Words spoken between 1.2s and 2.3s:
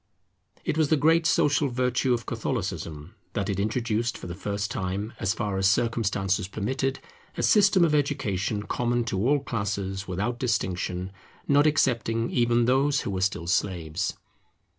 social virtue of